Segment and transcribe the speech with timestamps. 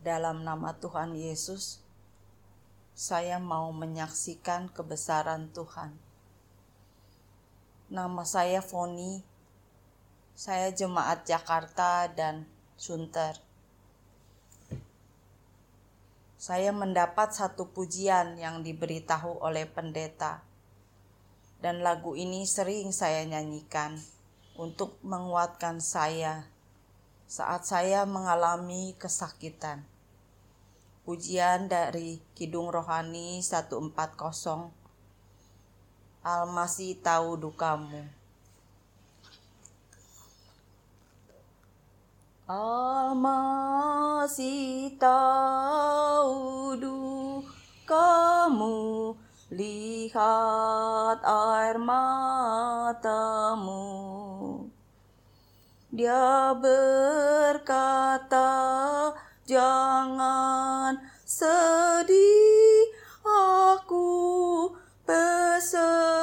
[0.00, 1.84] Dalam nama Tuhan Yesus,
[2.96, 5.92] saya mau menyaksikan kebesaran Tuhan.
[7.92, 9.20] Nama saya Foni,
[10.32, 12.48] saya jemaat Jakarta dan
[12.80, 13.36] Sunter.
[16.40, 20.40] Saya mendapat satu pujian yang diberitahu oleh pendeta,
[21.60, 24.00] dan lagu ini sering saya nyanyikan
[24.56, 26.48] untuk menguatkan saya
[27.28, 29.89] saat saya mengalami kesakitan.
[31.10, 33.90] Pujian dari Kidung Rohani 140
[36.22, 38.06] Almasih tahu dukamu.
[42.46, 48.78] Almasih tahu dukamu,
[49.50, 53.82] lihat air matamu.
[55.90, 58.46] Dia berkata,
[59.50, 61.09] jangan
[61.40, 62.92] sedih,
[63.24, 64.68] aku
[65.08, 66.19] besertamu.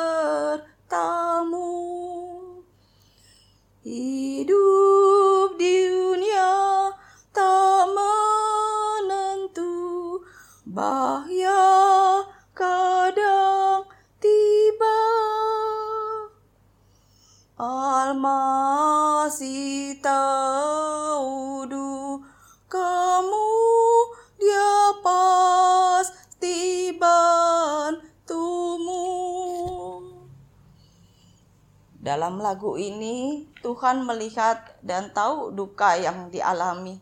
[32.38, 37.02] Lagu ini Tuhan melihat dan tahu duka yang dialami.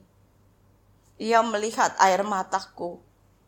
[1.20, 3.00] Ia melihat air mataku.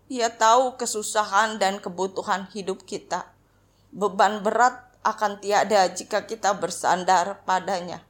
[0.08, 3.28] Ia tahu kesusahan dan kebutuhan hidup kita.
[3.92, 8.04] Beban berat akan tiada jika kita bersandar padanya.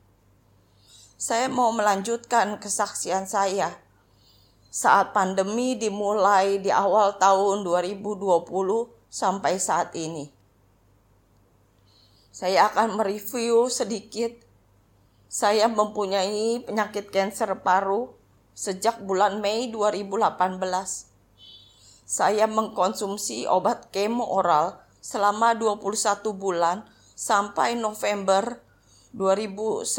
[1.17, 3.73] Saya mau melanjutkan kesaksian saya.
[4.69, 8.45] Saat pandemi dimulai di awal tahun 2020
[9.09, 10.36] sampai saat ini.
[12.37, 14.29] Saya akan mereview sedikit.
[15.25, 18.13] Saya mempunyai penyakit kanker paru
[18.53, 20.61] sejak bulan Mei 2018.
[22.05, 25.81] Saya mengkonsumsi obat kemo oral selama 21
[26.37, 26.85] bulan
[27.17, 28.61] sampai November
[29.17, 29.89] 2019.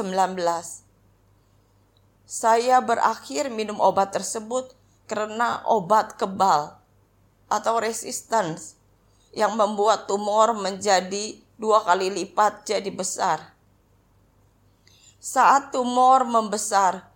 [2.23, 4.79] Saya berakhir minum obat tersebut
[5.11, 6.79] karena obat kebal
[7.51, 8.79] atau resistance
[9.35, 13.53] yang membuat tumor menjadi dua kali lipat jadi besar.
[15.19, 17.11] Saat tumor membesar,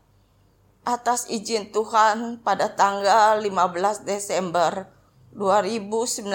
[0.82, 4.90] atas izin Tuhan pada tanggal 15 Desember
[5.30, 6.26] 2019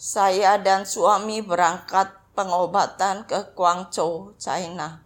[0.00, 5.04] saya dan suami berangkat pengobatan ke Guangzhou, China.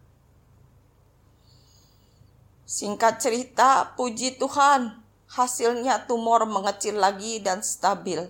[2.65, 8.25] Singkat cerita, puji Tuhan, hasilnya tumor mengecil lagi dan stabil.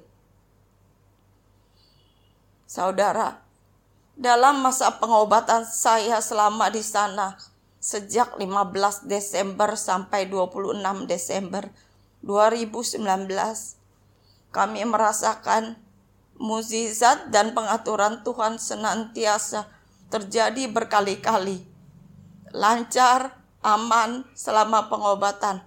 [2.67, 3.47] Saudara,
[4.19, 7.39] dalam masa pengobatan saya selama di sana
[7.79, 11.71] sejak 15 Desember sampai 26 Desember
[12.27, 13.07] 2019,
[14.51, 15.79] kami merasakan
[16.43, 19.71] mukjizat dan pengaturan Tuhan senantiasa
[20.11, 21.63] terjadi berkali-kali.
[22.51, 23.31] Lancar,
[23.63, 25.63] aman selama pengobatan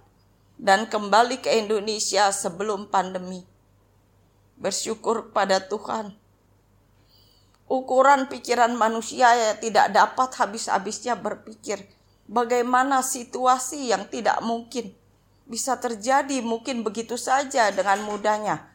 [0.60, 3.48] dan kembali ke Indonesia sebelum pandemi.
[4.60, 6.19] Bersyukur pada Tuhan.
[7.70, 11.78] Ukuran pikiran manusia ya tidak dapat habis-habisnya berpikir
[12.26, 14.90] bagaimana situasi yang tidak mungkin
[15.46, 18.70] bisa terjadi mungkin begitu saja dengan mudahnya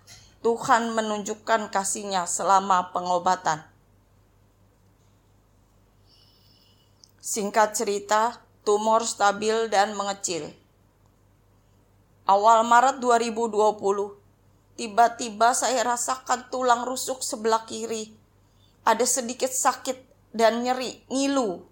[0.45, 3.65] Tuhan menunjukkan kasihnya selama pengobatan.
[7.17, 10.53] Singkat cerita, tumor stabil dan mengecil.
[12.29, 18.13] Awal Maret 2020, tiba-tiba saya rasakan tulang rusuk sebelah kiri.
[18.85, 21.65] Ada sedikit sakit dan nyeri, ngilu.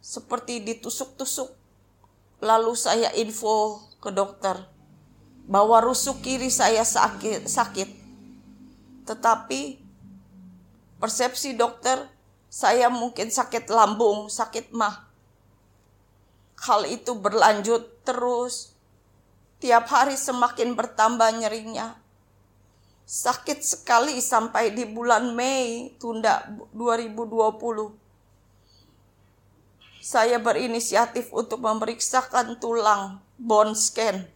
[0.00, 1.52] Seperti ditusuk-tusuk.
[2.40, 4.56] Lalu saya info ke dokter
[5.44, 7.90] bahwa rusuk kiri saya sakit, sakit.
[9.04, 9.60] Tetapi
[10.96, 12.08] persepsi dokter
[12.48, 15.04] saya mungkin sakit lambung, sakit mah.
[16.64, 18.72] Hal itu berlanjut terus.
[19.60, 22.03] Tiap hari semakin bertambah nyerinya.
[23.04, 27.92] Sakit sekali sampai di bulan Mei tunda 2020.
[30.00, 34.34] Saya berinisiatif untuk memeriksakan tulang bone scan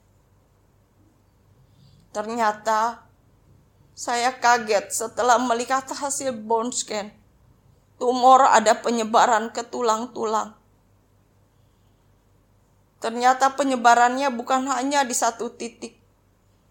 [2.19, 3.05] Ternyata
[3.93, 7.15] saya kaget setelah melihat hasil bone scan.
[7.99, 10.55] Tumor ada penyebaran ke tulang-tulang.
[12.99, 15.95] Ternyata penyebarannya bukan hanya di satu titik,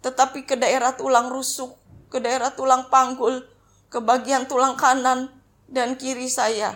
[0.03, 3.43] tetapi ke daerah tulang rusuk, ke daerah tulang panggul,
[3.87, 5.31] ke bagian tulang kanan
[5.67, 6.75] dan kiri saya.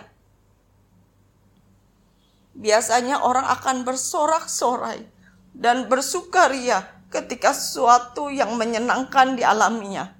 [2.52, 5.08] Biasanya orang akan bersorak-sorai
[5.56, 10.12] dan bersukaria ketika sesuatu yang menyenangkan dialaminya.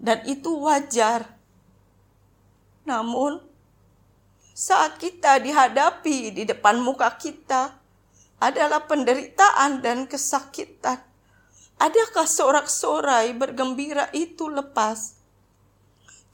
[0.00, 1.24] Dan itu wajar.
[2.84, 3.40] Namun,
[4.52, 7.72] saat kita dihadapi di depan muka kita,
[8.36, 11.00] adalah penderitaan dan kesakitan.
[11.78, 15.18] Adakah sorak-sorai bergembira itu lepas?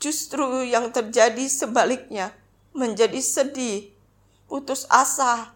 [0.01, 2.33] Justru yang terjadi sebaliknya,
[2.73, 3.93] menjadi sedih,
[4.47, 5.53] putus asa,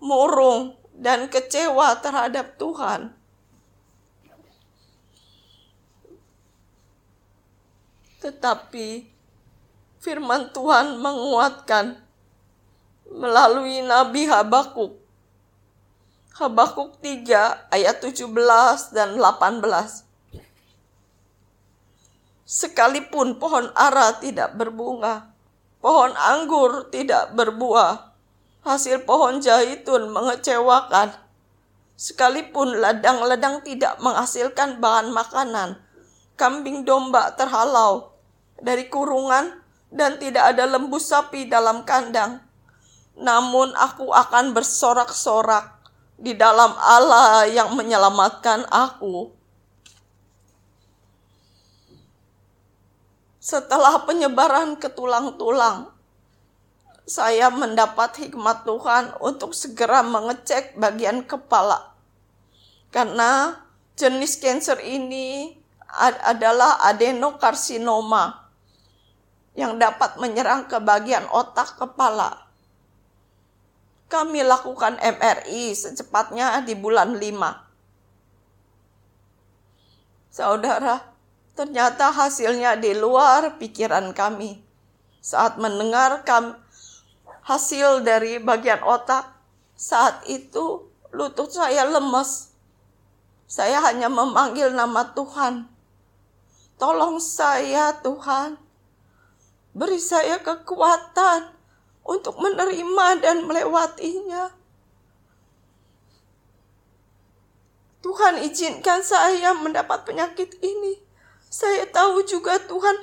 [0.00, 3.12] murung, dan kecewa terhadap Tuhan.
[8.22, 9.10] Tetapi
[9.98, 11.98] firman Tuhan menguatkan
[13.10, 15.01] melalui Nabi Habakuk
[16.42, 18.26] Habakuk 3 ayat 17
[18.90, 19.62] dan 18.
[22.42, 25.30] Sekalipun pohon ara tidak berbunga,
[25.78, 28.10] pohon anggur tidak berbuah,
[28.66, 31.14] hasil pohon zaitun mengecewakan.
[31.94, 35.78] Sekalipun ladang-ladang tidak menghasilkan bahan makanan,
[36.34, 38.18] kambing domba terhalau
[38.58, 39.62] dari kurungan
[39.94, 42.42] dan tidak ada lembu sapi dalam kandang.
[43.14, 45.81] Namun aku akan bersorak-sorak
[46.18, 49.32] di dalam Allah yang menyelamatkan aku.
[53.42, 55.90] Setelah penyebaran ke tulang-tulang,
[57.02, 61.90] saya mendapat hikmat Tuhan untuk segera mengecek bagian kepala.
[62.94, 63.58] Karena
[63.98, 65.58] jenis kanker ini
[66.22, 68.48] adalah adenokarsinoma
[69.52, 72.41] yang dapat menyerang ke bagian otak kepala.
[74.12, 77.32] Kami lakukan MRI secepatnya di bulan 5.
[80.28, 81.00] Saudara,
[81.56, 84.60] ternyata hasilnya di luar pikiran kami.
[85.24, 86.52] Saat mendengar kami,
[87.48, 89.32] hasil dari bagian otak,
[89.72, 92.52] saat itu lutut saya lemes.
[93.48, 95.72] Saya hanya memanggil nama Tuhan.
[96.76, 98.60] Tolong saya Tuhan.
[99.72, 101.61] Beri saya kekuatan
[102.02, 104.50] untuk menerima dan melewatinya.
[108.02, 110.98] Tuhan izinkan saya mendapat penyakit ini.
[111.46, 112.96] Saya tahu juga Tuhan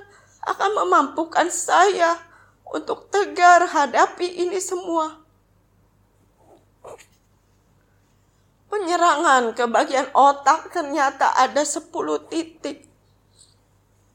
[0.43, 2.19] akan memampukan saya
[2.67, 5.23] untuk tegar hadapi ini semua.
[8.69, 11.89] Penyerangan ke bagian otak ternyata ada 10
[12.29, 12.85] titik.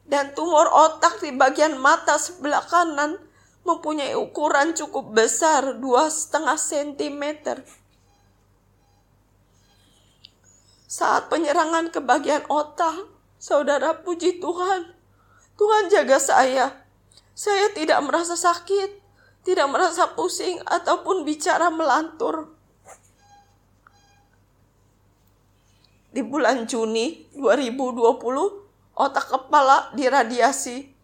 [0.05, 3.17] Dan tumor otak di bagian mata sebelah kanan
[3.65, 7.65] mempunyai ukuran cukup besar dua setengah sentimeter.
[10.85, 13.09] Saat penyerangan ke bagian otak,
[13.41, 14.95] saudara puji Tuhan.
[15.59, 16.67] Tuhan jaga saya.
[17.35, 19.03] Saya tidak merasa sakit,
[19.43, 22.55] tidak merasa pusing, ataupun bicara melantur.
[26.15, 30.95] Di bulan Juni 2020, otak kepala diradiasi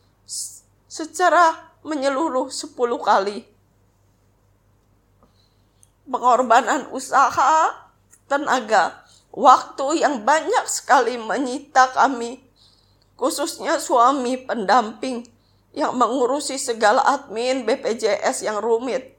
[0.86, 3.44] secara menyeluruh 10 kali.
[6.10, 7.70] Pengorbanan usaha,
[8.26, 12.42] tenaga, waktu yang banyak sekali menyita kami,
[13.14, 15.26] khususnya suami pendamping
[15.70, 19.14] yang mengurusi segala admin BPJS yang rumit.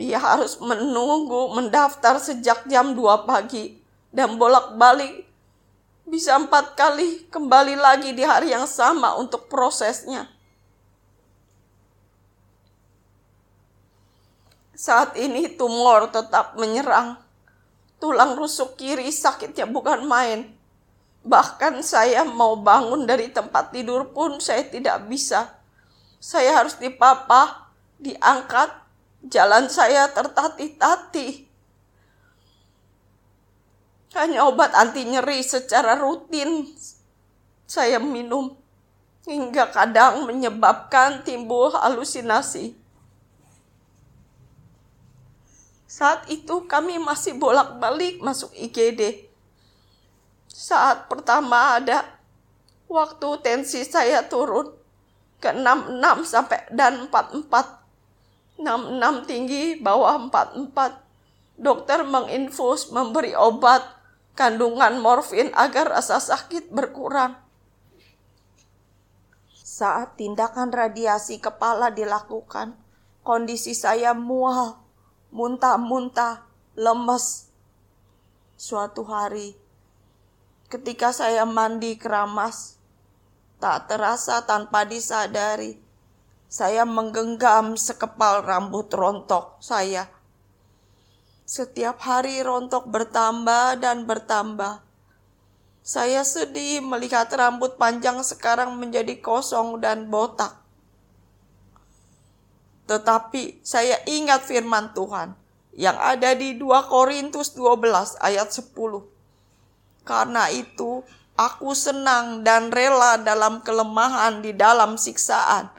[0.00, 3.76] Ia harus menunggu mendaftar sejak jam 2 pagi
[4.08, 5.28] dan bolak-balik
[6.08, 10.31] bisa empat kali kembali lagi di hari yang sama untuk prosesnya.
[14.82, 17.14] Saat ini tumor tetap menyerang.
[18.02, 20.50] Tulang rusuk kiri sakitnya bukan main.
[21.22, 25.54] Bahkan saya mau bangun dari tempat tidur pun saya tidak bisa.
[26.18, 27.70] Saya harus dipapah,
[28.02, 28.74] diangkat,
[29.30, 31.46] jalan saya tertati-tati.
[34.18, 36.66] Hanya obat anti nyeri secara rutin
[37.70, 38.58] saya minum
[39.30, 42.81] hingga kadang menyebabkan timbul halusinasi.
[45.92, 49.28] Saat itu kami masih bolak-balik masuk IGD.
[50.48, 52.08] Saat pertama ada
[52.88, 54.72] waktu tensi saya turun
[55.36, 58.64] ke 66 sampai dan 44.
[58.64, 61.60] 66 tinggi, bawah 44.
[61.60, 63.84] Dokter menginfus memberi obat
[64.32, 67.36] kandungan morfin agar rasa sakit berkurang.
[69.52, 72.80] Saat tindakan radiasi kepala dilakukan,
[73.20, 74.81] kondisi saya mual
[75.32, 76.44] muntah-muntah,
[76.76, 77.48] lemes.
[78.60, 79.56] Suatu hari,
[80.68, 82.76] ketika saya mandi keramas,
[83.56, 85.80] tak terasa tanpa disadari,
[86.52, 90.06] saya menggenggam sekepal rambut rontok saya.
[91.48, 94.84] Setiap hari rontok bertambah dan bertambah.
[95.82, 100.61] Saya sedih melihat rambut panjang sekarang menjadi kosong dan botak.
[102.92, 105.32] Tetapi saya ingat firman Tuhan
[105.72, 108.68] yang ada di 2 Korintus 12 ayat 10.
[110.04, 111.00] Karena itu
[111.32, 115.72] aku senang dan rela dalam kelemahan di dalam siksaan,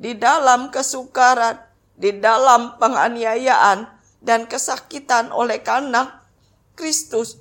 [0.00, 1.60] di dalam kesukaran,
[1.92, 3.84] di dalam penganiayaan
[4.24, 6.24] dan kesakitan oleh karena
[6.72, 7.36] Kristus.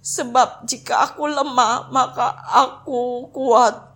[0.00, 3.95] Sebab jika aku lemah, maka aku kuat.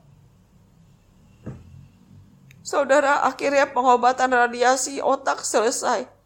[2.70, 6.20] Saudara, akhirnya pengobatan radiasi otak selesai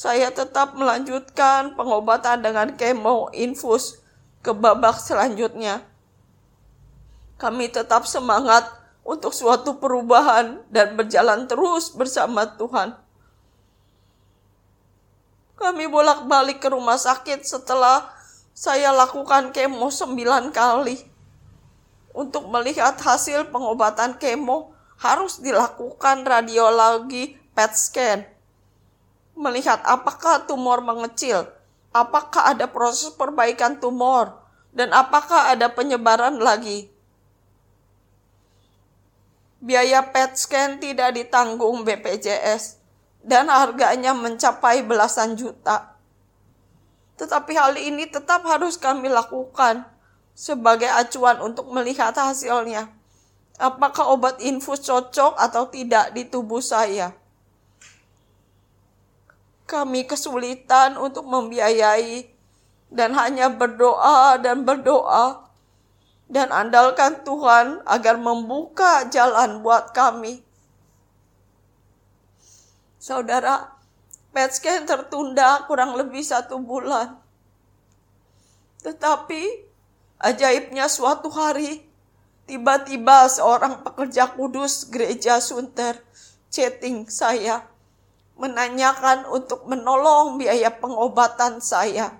[0.00, 4.00] saya tetap melanjutkan pengobatan dengan kemo infus
[4.40, 5.84] ke babak selanjutnya.
[7.36, 8.64] Kami tetap semangat
[9.04, 12.96] untuk suatu perubahan dan berjalan terus bersama Tuhan.
[15.60, 18.08] Kami bolak-balik ke rumah sakit setelah
[18.56, 20.96] saya lakukan kemo sembilan kali.
[22.16, 28.20] Untuk melihat hasil pengobatan kemo harus dilakukan radiologi PET scan
[29.40, 31.48] melihat apakah tumor mengecil,
[31.96, 34.36] apakah ada proses perbaikan tumor,
[34.76, 36.92] dan apakah ada penyebaran lagi.
[39.64, 42.76] Biaya PET scan tidak ditanggung BPJS
[43.24, 45.96] dan harganya mencapai belasan juta.
[47.16, 49.84] Tetapi hal ini tetap harus kami lakukan
[50.32, 52.99] sebagai acuan untuk melihat hasilnya.
[53.60, 57.20] Apakah obat infus cocok atau tidak di tubuh saya?
[59.70, 62.26] kami kesulitan untuk membiayai
[62.90, 65.46] dan hanya berdoa dan berdoa
[66.26, 70.42] dan andalkan Tuhan agar membuka jalan buat kami.
[72.98, 73.78] Saudara,
[74.34, 77.14] PET scan tertunda kurang lebih satu bulan.
[78.82, 79.42] Tetapi
[80.18, 81.82] ajaibnya suatu hari,
[82.50, 86.02] tiba-tiba seorang pekerja kudus gereja Sunter
[86.50, 87.62] chatting saya
[88.34, 92.10] menanyakan untuk menolong biaya pengobatan saya.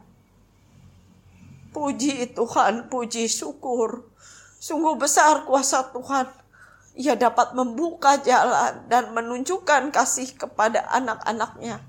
[1.75, 4.07] Puji Tuhan, puji syukur.
[4.63, 6.31] Sungguh besar kuasa Tuhan.
[6.95, 11.83] Ia dapat membuka jalan dan menunjukkan kasih kepada anak-anaknya.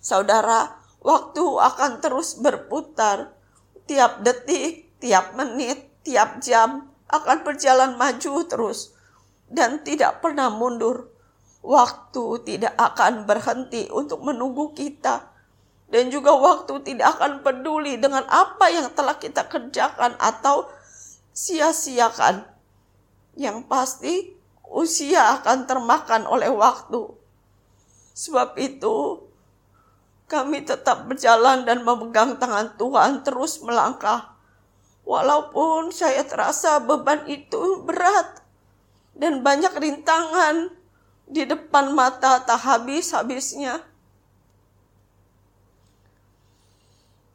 [0.00, 0.72] Saudara,
[1.04, 3.34] waktu akan terus berputar.
[3.82, 8.94] Tiap detik, tiap menit, tiap jam akan berjalan maju terus
[9.50, 11.12] dan tidak pernah mundur
[11.62, 15.30] Waktu tidak akan berhenti untuk menunggu kita.
[15.86, 20.66] Dan juga waktu tidak akan peduli dengan apa yang telah kita kerjakan atau
[21.30, 22.42] sia-siakan.
[23.38, 24.14] Yang pasti
[24.66, 27.14] usia akan termakan oleh waktu.
[28.18, 29.22] Sebab itu
[30.26, 34.31] kami tetap berjalan dan memegang tangan Tuhan terus melangkah.
[35.02, 38.42] Walaupun saya terasa beban itu berat
[39.18, 40.70] dan banyak rintangan
[41.26, 43.82] di depan mata tak habis-habisnya.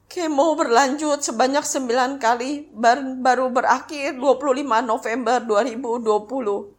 [0.07, 2.71] Kemo berlanjut sebanyak 9 kali
[3.21, 6.74] baru berakhir 25 November 2020.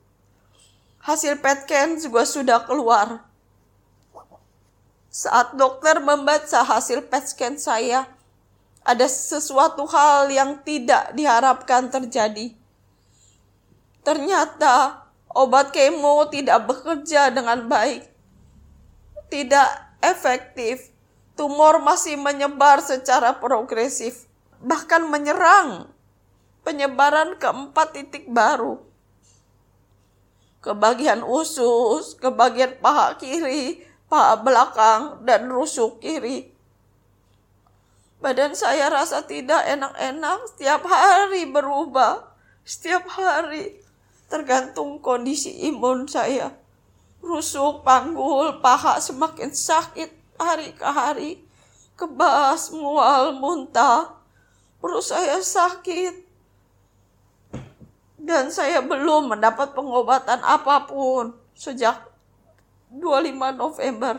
[1.05, 3.23] Hasil PET scan juga sudah keluar.
[5.13, 8.11] Saat dokter membaca hasil PET scan saya,
[8.85, 12.55] ada sesuatu hal yang tidak diharapkan terjadi.
[14.03, 18.09] Ternyata obat kemo tidak bekerja dengan baik,
[19.29, 19.69] tidak
[20.01, 20.91] efektif,
[21.37, 24.27] tumor masih menyebar secara progresif,
[24.59, 25.87] bahkan menyerang
[26.67, 28.83] penyebaran keempat titik baru.
[30.59, 36.51] Ke bagian usus, ke bagian paha kiri, paha belakang, dan rusuk kiri.
[38.19, 42.35] Badan saya rasa tidak enak-enak, setiap hari berubah,
[42.67, 43.79] setiap hari
[44.27, 46.51] tergantung kondisi imun saya.
[47.23, 51.31] Rusuk, panggul, paha semakin sakit hari ke hari.
[51.95, 54.19] Kebas, mual, muntah.
[54.83, 56.27] Perut saya sakit.
[58.19, 62.03] Dan saya belum mendapat pengobatan apa pun sejak
[62.91, 64.15] 25 November.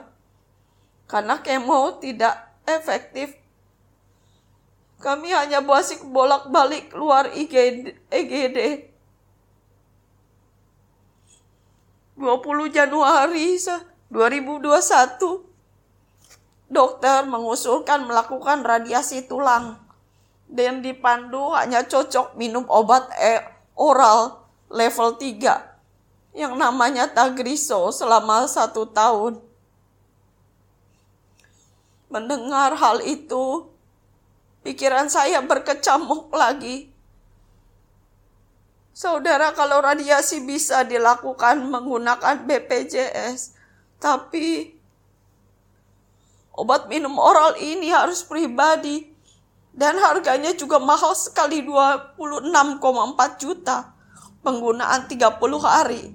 [1.07, 2.35] Karena kemo tidak
[2.67, 3.39] efektif
[4.99, 8.59] kami hanya basic bolak-balik keluar IGD, EGD
[12.19, 13.55] 20 Januari
[14.11, 15.47] 2021
[16.67, 19.79] dokter mengusulkan melakukan radiasi tulang.
[20.49, 23.39] Dan dipandu hanya cocok minum obat e
[23.77, 29.37] oral level 3 yang namanya Tagriso selama satu tahun.
[32.09, 33.69] Mendengar hal itu,
[34.69, 36.93] pikiran saya berkecamuk lagi.
[38.93, 43.57] Saudara, kalau radiasi bisa dilakukan menggunakan BPJS,
[43.97, 44.77] tapi
[46.53, 49.09] obat minum oral ini harus pribadi
[49.73, 53.97] dan harganya juga mahal sekali 26,4 juta
[54.45, 55.33] penggunaan 30
[55.65, 56.13] hari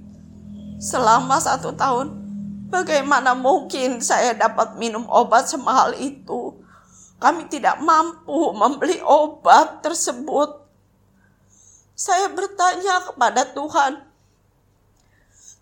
[0.79, 2.23] selama satu tahun.
[2.71, 6.64] Bagaimana mungkin saya dapat minum obat semahal itu?
[7.25, 10.61] Kami tidak mampu membeli obat tersebut.
[11.97, 14.05] Saya bertanya kepada Tuhan,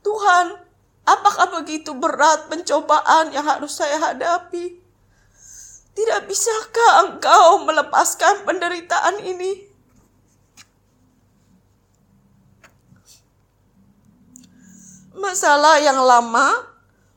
[0.03, 0.59] Tuhan,
[1.07, 4.83] apakah begitu berat pencobaan yang harus saya hadapi?
[5.93, 9.71] Tidak bisakah engkau melepaskan penderitaan ini?
[15.15, 16.67] Masalah yang lama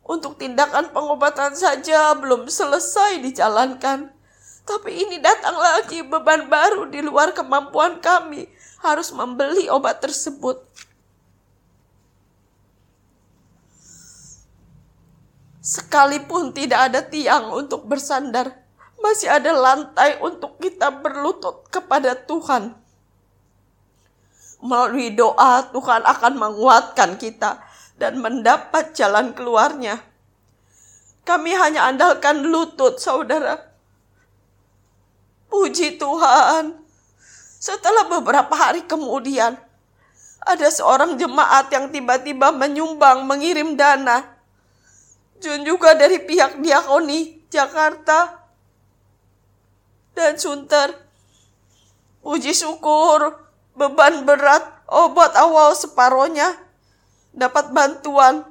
[0.05, 4.14] untuk tindakan pengobatan saja belum selesai dijalankan.
[4.65, 8.49] Tapi ini datang lagi beban baru di luar kemampuan kami
[8.81, 10.65] harus membeli obat tersebut.
[15.61, 18.53] Sekalipun tidak ada tiang untuk bersandar,
[19.01, 22.77] masih ada lantai untuk kita berlutut kepada Tuhan.
[24.61, 27.61] Melalui doa, Tuhan akan menguatkan kita
[28.01, 30.01] dan mendapat jalan keluarnya.
[31.25, 33.74] Kami hanya andalkan lutut, saudara.
[35.49, 36.77] Puji Tuhan.
[37.59, 39.57] Setelah beberapa hari kemudian,
[40.45, 44.37] ada seorang jemaat yang tiba-tiba menyumbang mengirim dana.
[45.41, 48.45] Dan juga dari pihak diakoni Jakarta
[50.15, 50.95] dan Sunter.
[52.25, 53.37] Puji syukur,
[53.77, 56.57] beban berat, obat awal separohnya
[57.35, 58.47] dapat bantuan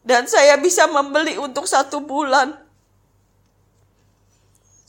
[0.00, 2.56] dan saya bisa membeli untuk satu bulan.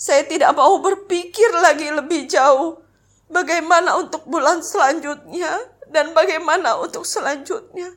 [0.02, 2.82] Saya tidak mau berpikir lagi lebih jauh
[3.30, 5.62] bagaimana untuk bulan selanjutnya
[5.94, 7.94] dan bagaimana untuk selanjutnya.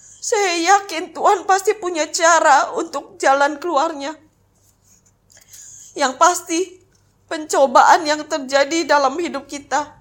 [0.00, 4.16] Saya yakin Tuhan pasti punya cara untuk jalan keluarnya.
[5.92, 6.60] Yang pasti,
[7.28, 9.92] pencobaan yang terjadi dalam hidup kita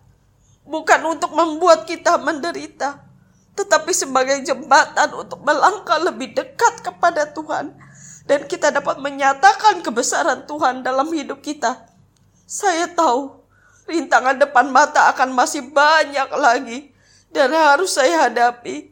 [0.64, 3.04] bukan untuk membuat kita menderita,
[3.60, 7.85] tetapi sebagai jembatan untuk melangkah lebih dekat kepada Tuhan
[8.26, 11.86] dan kita dapat menyatakan kebesaran Tuhan dalam hidup kita.
[12.46, 13.42] Saya tahu
[13.86, 16.80] rintangan depan mata akan masih banyak lagi
[17.30, 18.90] dan harus saya hadapi.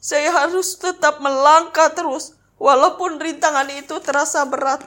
[0.00, 4.84] Saya harus tetap melangkah terus walaupun rintangan itu terasa berat.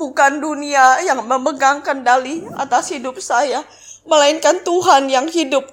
[0.00, 3.60] bukan dunia yang memegang kendali atas hidup saya,
[4.08, 5.68] melainkan Tuhan yang hidup,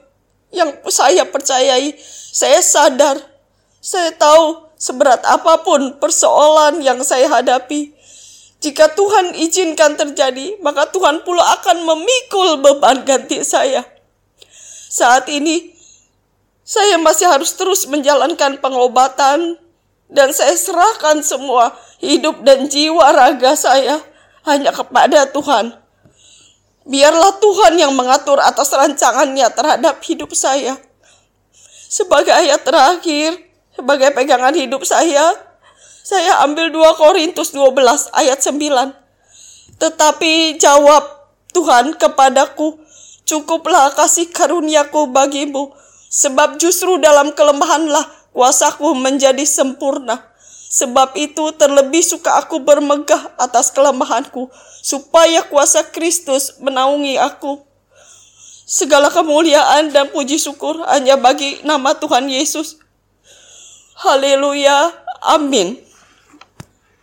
[0.52, 1.96] yang saya percayai.
[2.32, 3.18] Saya sadar,
[3.82, 7.98] saya tahu seberat apa pun persoalan yang saya hadapi.
[8.58, 13.86] Jika Tuhan izinkan terjadi, maka Tuhan pula akan memikul beban ganti saya.
[14.90, 15.78] Saat ini,
[16.66, 19.62] saya masih harus terus menjalankan pengobatan,
[20.08, 24.00] dan saya serahkan semua hidup dan jiwa raga saya
[24.48, 25.76] hanya kepada Tuhan.
[26.88, 30.80] Biarlah Tuhan yang mengatur atas rancangannya terhadap hidup saya.
[31.92, 33.36] Sebagai ayat terakhir,
[33.76, 35.36] sebagai pegangan hidup saya,
[36.08, 38.96] saya ambil 2 Korintus 12 ayat 9.
[39.76, 41.04] Tetapi jawab
[41.52, 42.80] Tuhan kepadaku,
[43.28, 45.76] cukuplah kasih karuniaku bagimu,
[46.08, 50.24] sebab justru dalam kelemahanlah kuasaku menjadi sempurna.
[50.68, 54.52] Sebab itu terlebih suka aku bermegah atas kelemahanku,
[54.84, 57.64] supaya kuasa Kristus menaungi aku.
[58.68, 62.76] Segala kemuliaan dan puji syukur hanya bagi nama Tuhan Yesus.
[63.96, 64.92] Haleluya.
[65.24, 65.87] Amin.